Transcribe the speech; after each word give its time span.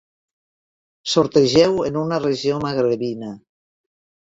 Sortegeu 1.13 1.77
en 1.91 2.01
una 2.03 2.19
regió 2.25 2.59
magrebina. 2.67 3.33